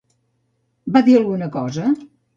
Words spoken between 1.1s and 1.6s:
alguna